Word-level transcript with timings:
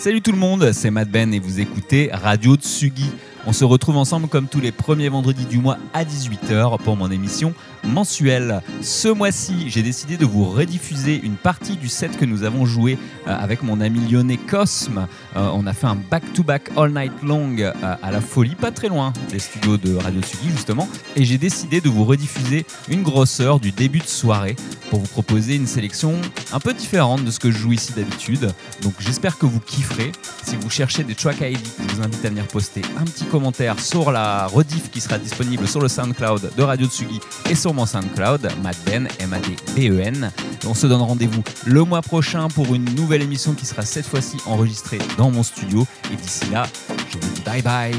Salut 0.00 0.22
tout 0.22 0.32
le 0.32 0.38
monde, 0.38 0.72
c'est 0.72 0.90
Matt 0.90 1.10
Ben 1.10 1.34
et 1.34 1.38
vous 1.38 1.60
écoutez 1.60 2.08
Radio 2.10 2.54
Tsugi. 2.56 3.10
On 3.50 3.52
se 3.52 3.64
retrouve 3.64 3.96
ensemble 3.96 4.28
comme 4.28 4.46
tous 4.46 4.60
les 4.60 4.70
premiers 4.70 5.08
vendredis 5.08 5.44
du 5.44 5.58
mois 5.58 5.76
à 5.92 6.04
18h 6.04 6.80
pour 6.84 6.96
mon 6.96 7.10
émission 7.10 7.52
mensuelle. 7.82 8.62
Ce 8.80 9.08
mois-ci, 9.08 9.68
j'ai 9.70 9.82
décidé 9.82 10.16
de 10.16 10.24
vous 10.24 10.44
rediffuser 10.44 11.20
une 11.20 11.34
partie 11.34 11.76
du 11.76 11.88
set 11.88 12.16
que 12.16 12.24
nous 12.24 12.44
avons 12.44 12.64
joué 12.64 12.96
euh, 13.26 13.36
avec 13.36 13.64
mon 13.64 13.80
ami 13.80 14.08
lyonnais 14.08 14.36
Cosme. 14.36 15.08
Euh, 15.34 15.50
on 15.52 15.66
a 15.66 15.72
fait 15.72 15.88
un 15.88 15.96
back-to-back 15.96 16.70
all 16.76 16.92
night 16.92 17.10
long 17.24 17.56
euh, 17.58 17.72
à 17.82 18.12
la 18.12 18.20
folie, 18.20 18.54
pas 18.54 18.70
très 18.70 18.86
loin 18.86 19.12
des 19.32 19.40
studios 19.40 19.78
de 19.78 19.96
Radio 19.96 20.22
Tsugi 20.22 20.50
justement. 20.50 20.88
Et 21.16 21.24
j'ai 21.24 21.38
décidé 21.38 21.80
de 21.80 21.88
vous 21.88 22.04
rediffuser 22.04 22.64
une 22.88 23.02
grosse 23.02 23.40
heure 23.40 23.58
du 23.58 23.72
début 23.72 23.98
de 23.98 24.06
soirée 24.06 24.54
pour 24.90 25.00
vous 25.00 25.08
proposer 25.08 25.56
une 25.56 25.66
sélection 25.66 26.14
un 26.52 26.60
peu 26.60 26.72
différente 26.72 27.24
de 27.24 27.32
ce 27.32 27.40
que 27.40 27.50
je 27.50 27.58
joue 27.58 27.72
ici 27.72 27.94
d'habitude. 27.94 28.52
Donc 28.82 28.94
j'espère 29.00 29.38
que 29.38 29.46
vous 29.46 29.60
kifferez. 29.60 30.12
Si 30.44 30.54
vous 30.54 30.70
cherchez 30.70 31.02
des 31.02 31.16
track 31.16 31.40
ID, 31.40 31.58
je 31.88 31.94
vous 31.96 32.02
invite 32.02 32.24
à 32.24 32.28
venir 32.28 32.46
poster 32.46 32.82
un 32.96 33.04
petit 33.04 33.24
commentaire 33.24 33.39
sur 33.78 34.12
la 34.12 34.46
rediff 34.46 34.90
qui 34.90 35.00
sera 35.00 35.18
disponible 35.18 35.66
sur 35.66 35.80
le 35.80 35.88
SoundCloud 35.88 36.52
de 36.56 36.62
Radio 36.62 36.86
Tsugi 36.86 37.20
et 37.48 37.54
sur 37.54 37.72
mon 37.72 37.86
SoundCloud, 37.86 38.48
Madben, 38.62 39.08
M-A-D-B-E-N. 39.18 40.30
On 40.66 40.74
se 40.74 40.86
donne 40.86 41.00
rendez-vous 41.00 41.42
le 41.66 41.84
mois 41.84 42.02
prochain 42.02 42.48
pour 42.48 42.74
une 42.74 42.84
nouvelle 42.94 43.22
émission 43.22 43.54
qui 43.54 43.66
sera 43.66 43.82
cette 43.82 44.06
fois-ci 44.06 44.36
enregistrée 44.46 44.98
dans 45.16 45.30
mon 45.30 45.42
studio. 45.42 45.86
Et 46.12 46.16
d'ici 46.16 46.50
là, 46.50 46.66
je 47.08 47.18
vous 47.18 47.34
dis 47.34 47.42
bye 47.42 47.62
bye. 47.62 47.94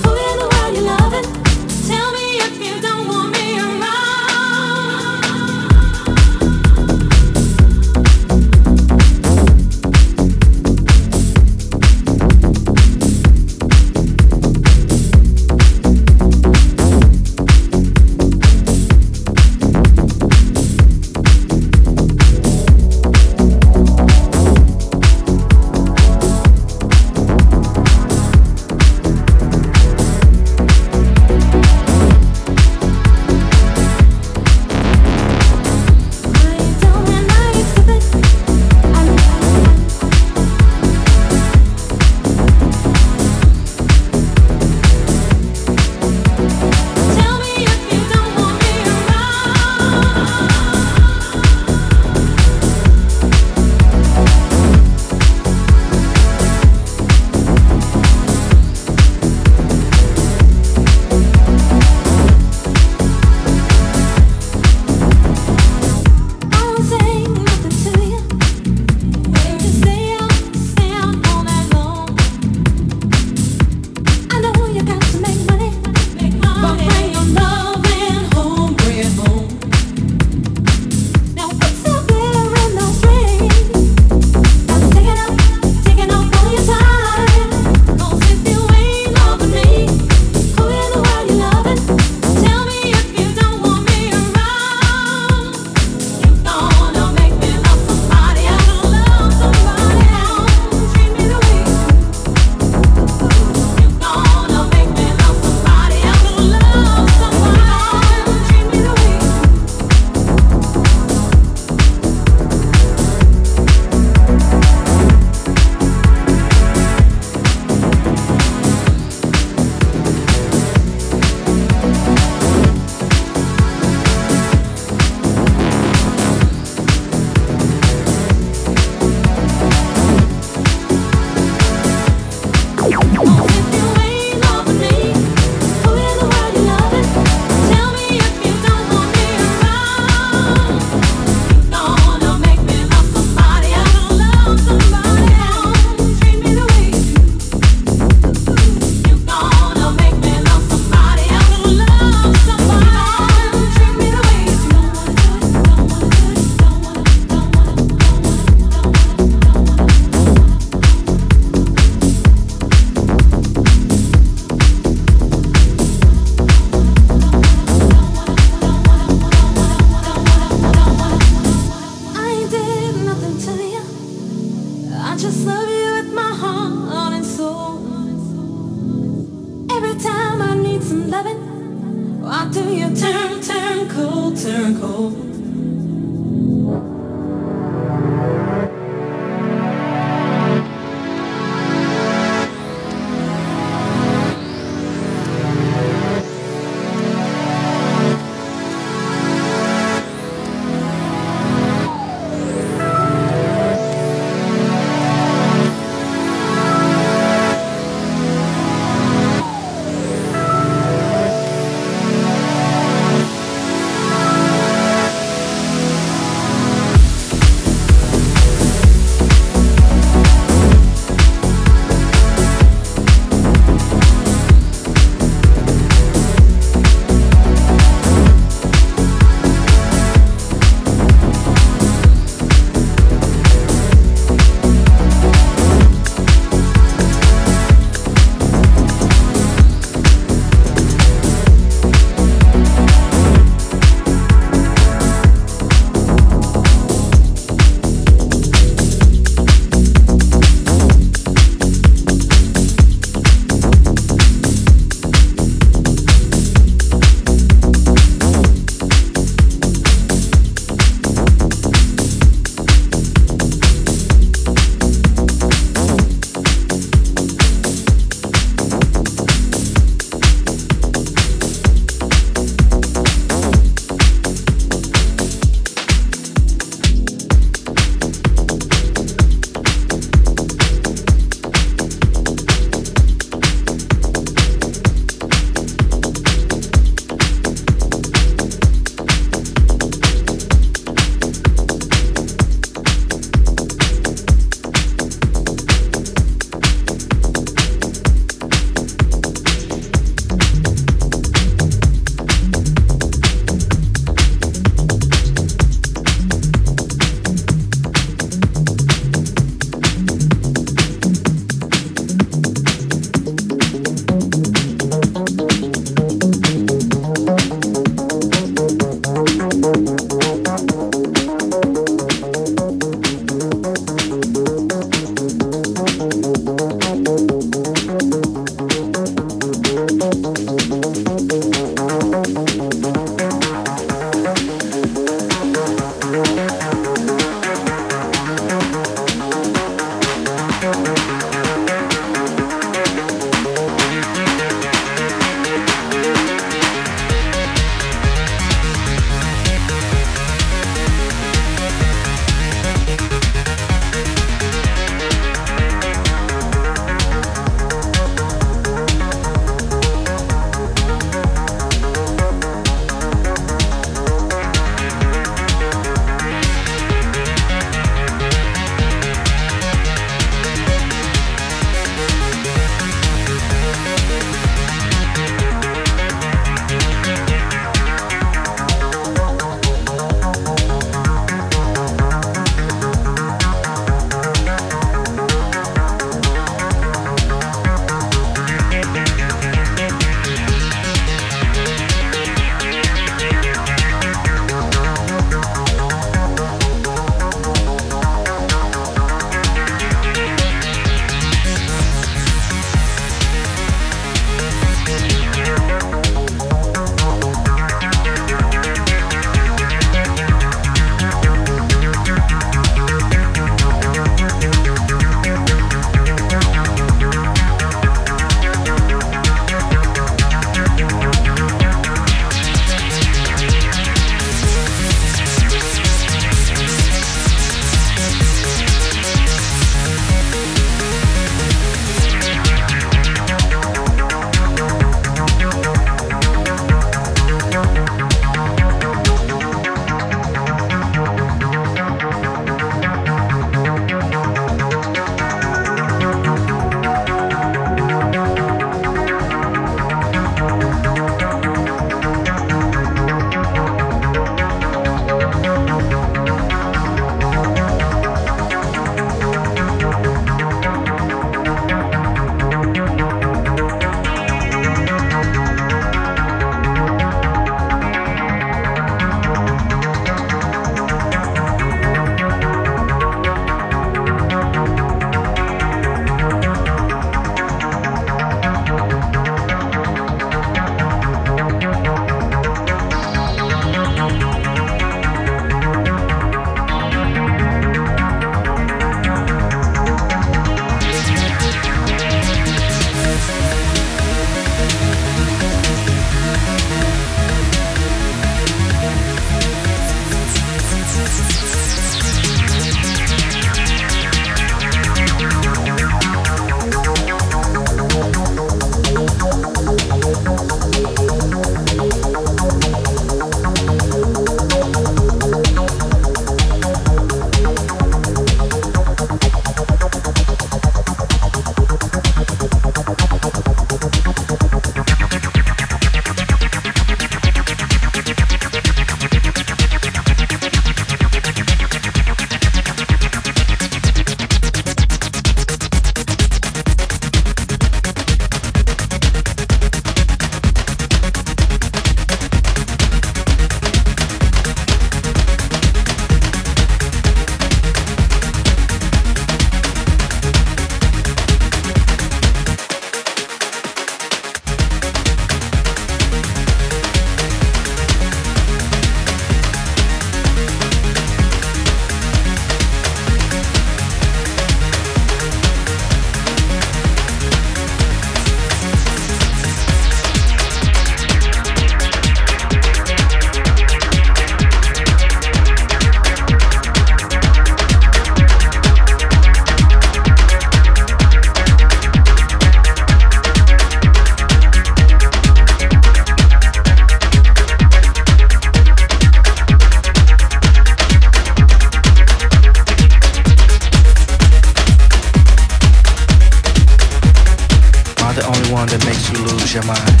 sound 598.66 598.80
that 598.80 598.86
makes 598.86 599.10
you 599.10 599.18
lose 599.24 599.52
your 599.52 599.64
mind. 599.64 600.00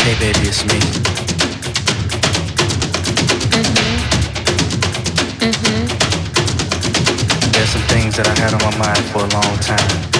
Hey 0.00 0.14
baby, 0.20 0.48
it's 0.48 0.64
me. 0.64 0.78
Mhm. 3.52 3.86
Mhm. 5.40 5.88
There's 7.52 7.70
some 7.70 7.82
things 7.88 8.16
that 8.16 8.26
I 8.28 8.34
had 8.40 8.54
on 8.54 8.60
my 8.70 8.76
mind 8.78 9.04
for 9.12 9.18
a 9.18 9.28
long 9.28 9.58
time. 9.60 10.15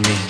Me. 0.00 0.29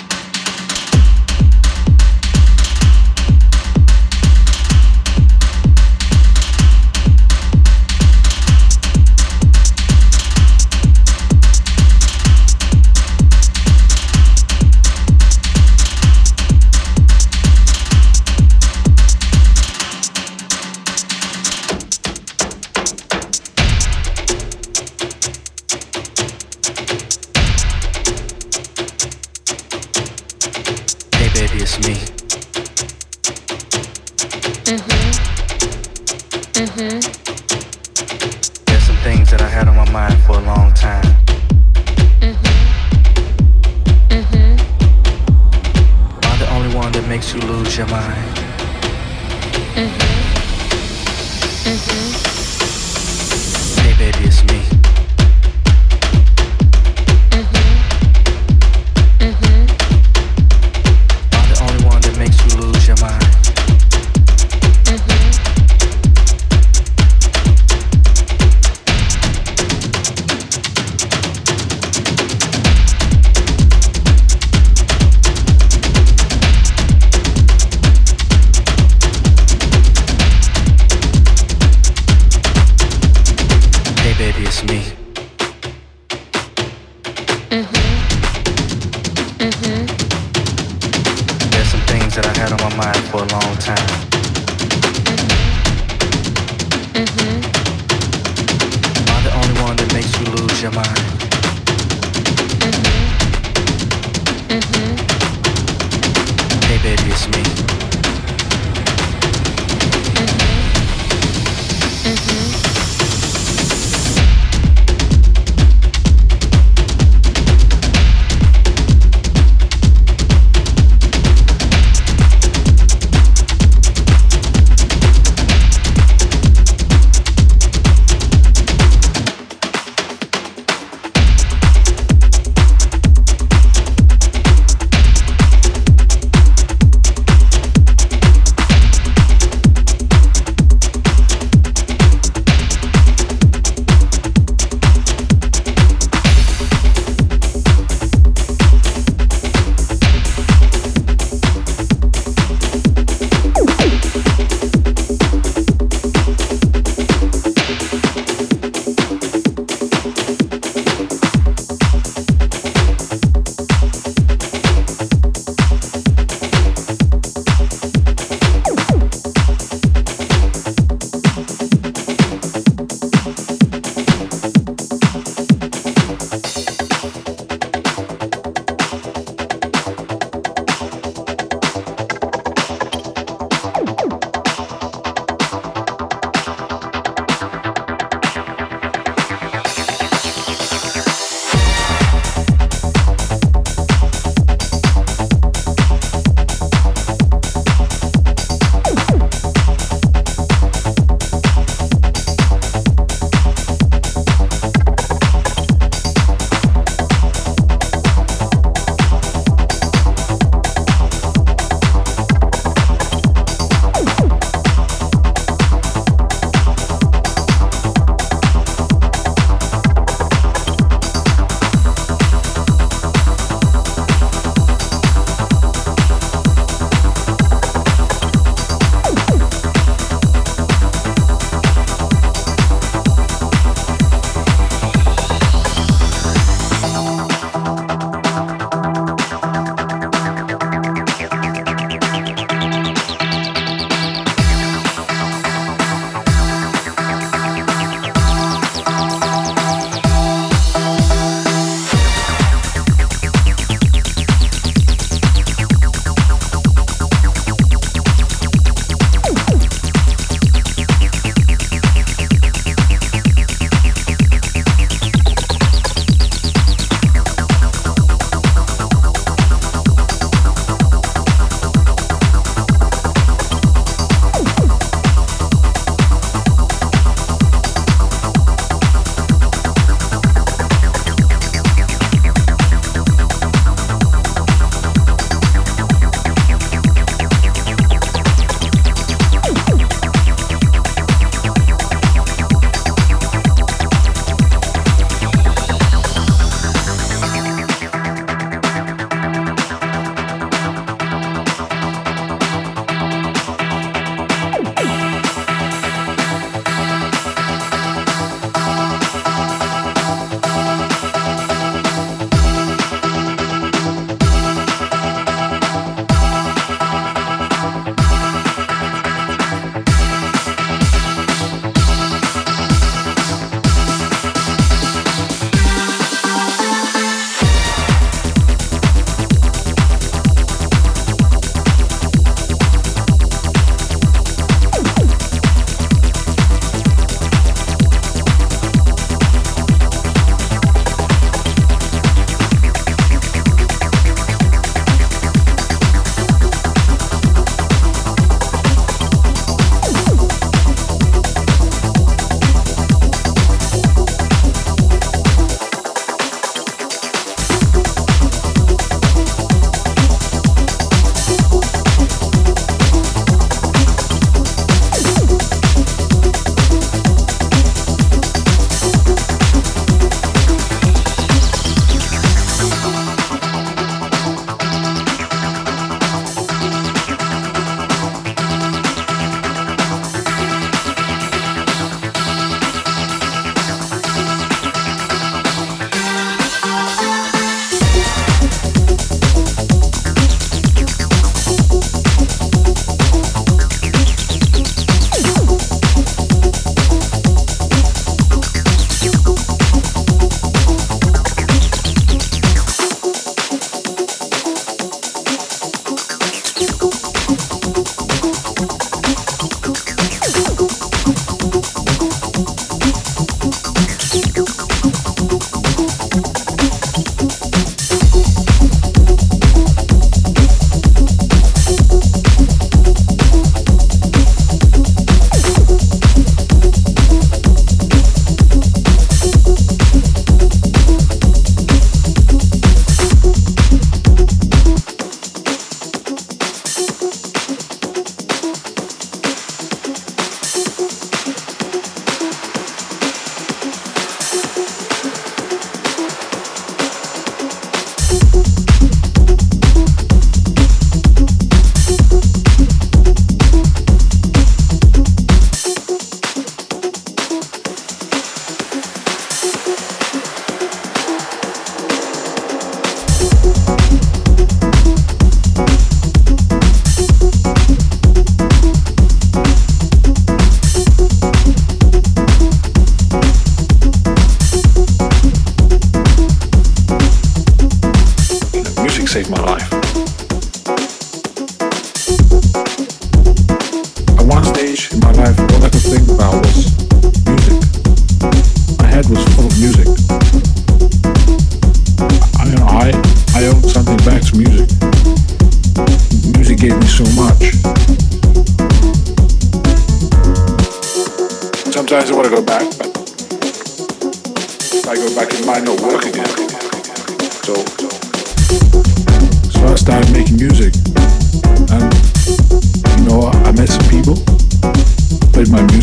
For 40.31 40.39
a 40.39 40.43
long 40.43 40.73
time. 40.73 41.20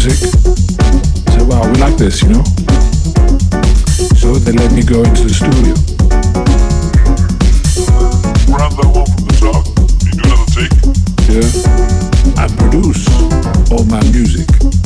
music. 0.08 0.34
I 1.26 1.32
said, 1.32 1.48
wow, 1.48 1.70
we 1.70 1.76
like 1.78 1.96
this, 1.96 2.22
you 2.22 2.30
know? 2.30 2.44
So 4.16 4.34
they 4.34 4.52
let 4.52 4.72
me 4.72 4.82
go 4.82 5.02
into 5.02 5.24
the 5.24 5.34
studio. 5.34 5.74
Grab 8.46 8.72
that 8.72 8.88
one 8.94 9.06
from 9.06 9.24
the 9.26 9.36
top. 9.38 9.64
You 10.04 10.12
do 10.16 10.24
another 10.24 10.48
take. 10.56 10.74
Yeah. 11.28 11.48
I 12.42 12.46
produce 12.56 13.04
all 13.70 13.84
my 13.84 14.02
music. 14.10 14.77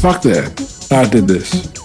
fuck 0.00 0.22
that. 0.22 0.88
I 0.90 1.06
did 1.08 1.28
this. 1.28 1.79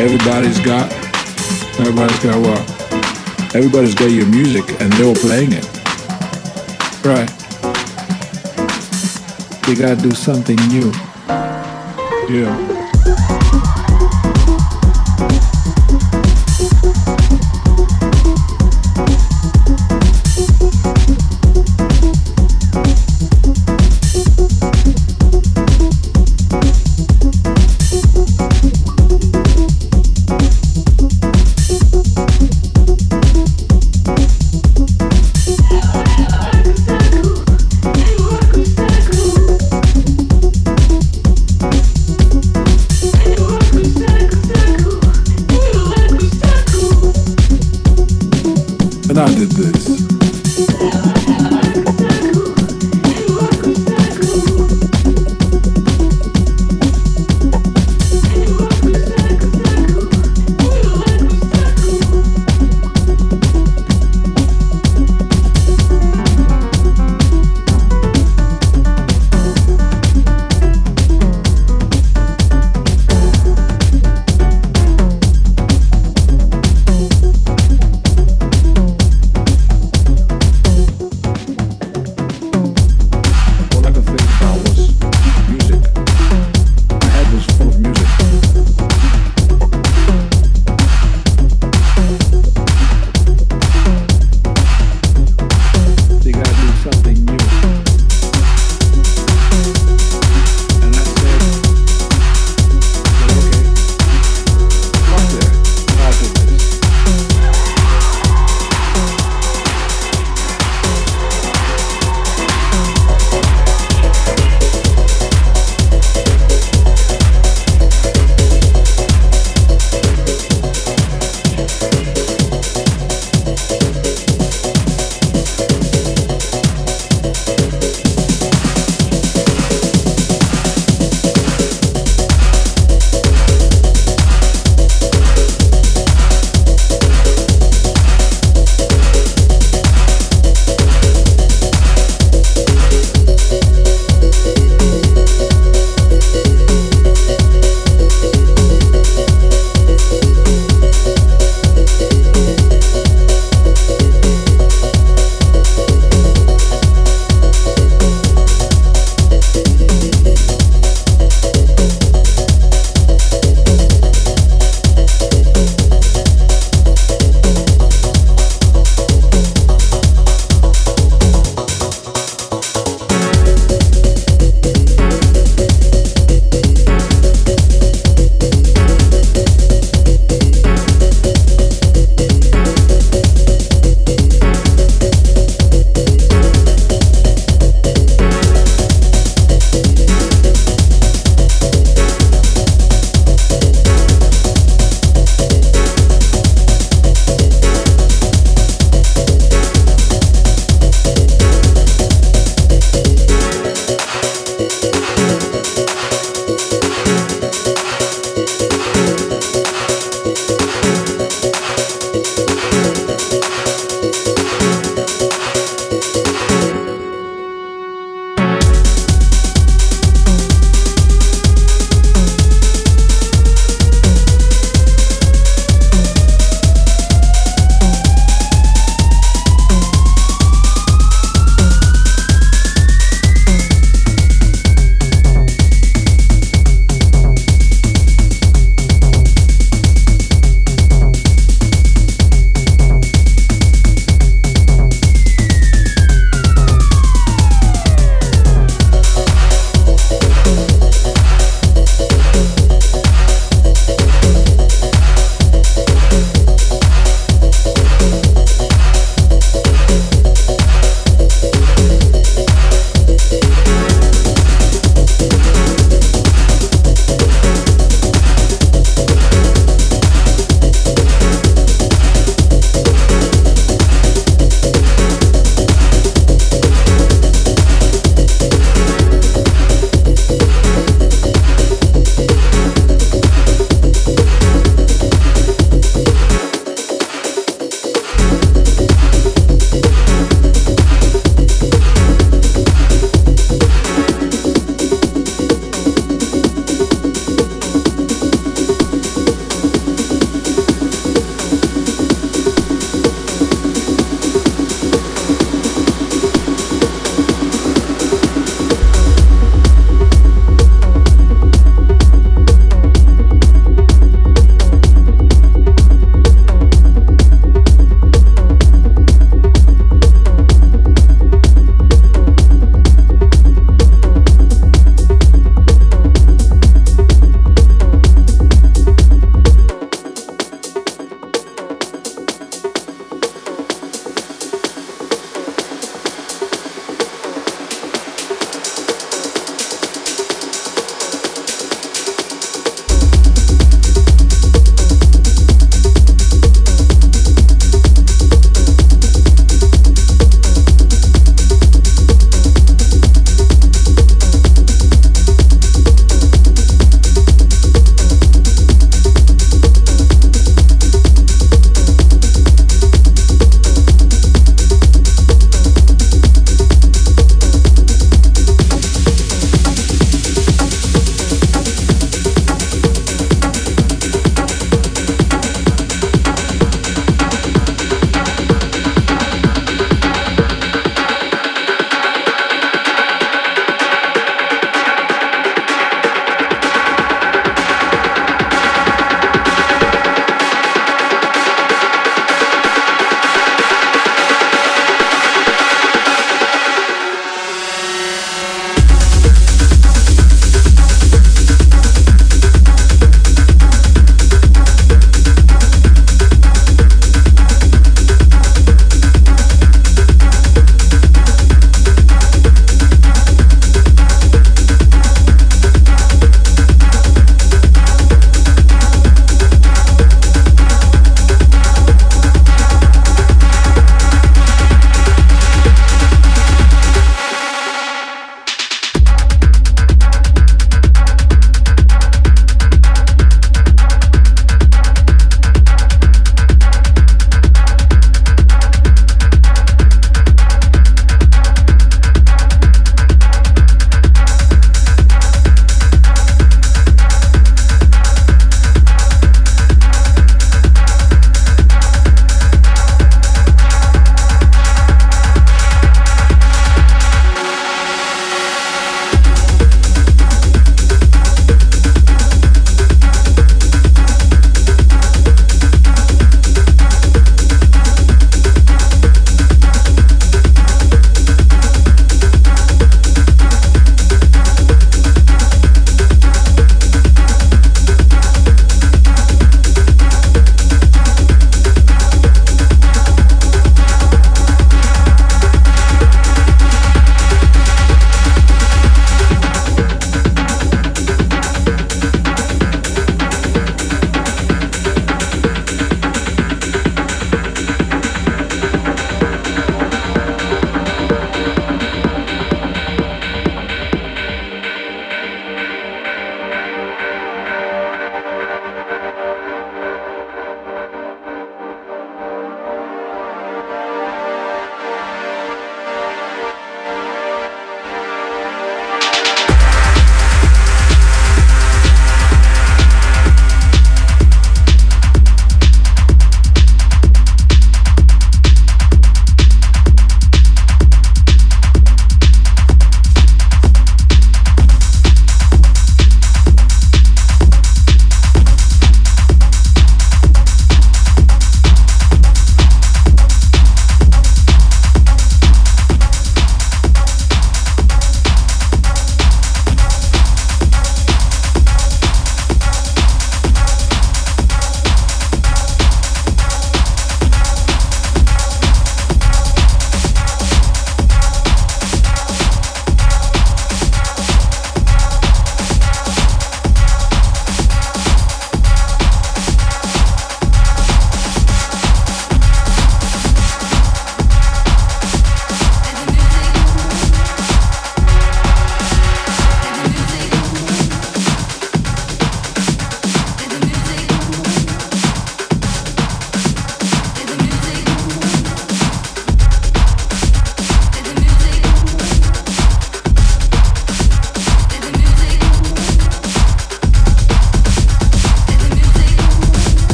Everybody's 0.00 0.58
got, 0.60 0.90
everybody's 1.78 2.18
got 2.20 2.40
what? 2.40 3.54
Everybody's 3.54 3.94
got 3.94 4.06
your 4.06 4.26
music 4.28 4.64
and 4.80 4.90
they 4.94 5.06
were 5.06 5.14
playing 5.14 5.52
it. 5.52 5.66
Right. 7.04 7.28
You 9.68 9.76
gotta 9.76 10.00
do 10.00 10.12
something 10.12 10.56
new. 10.68 10.90
Yeah. 12.30 12.79